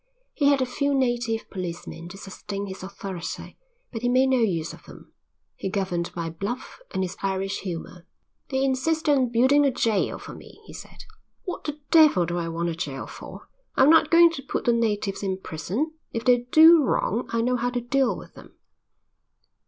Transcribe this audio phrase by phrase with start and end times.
[0.33, 3.59] He had a few native policemen to sustain his authority,
[3.91, 5.13] but he made no use of them.
[5.55, 8.07] He governed by bluff and his Irish humour.
[8.49, 11.03] "They insisted on building a jail for me," he said.
[11.43, 13.47] "What the devil do I want a jail for?
[13.75, 15.91] I'm not going to put the natives in prison.
[16.11, 18.55] If they do wrong I know how to deal with them."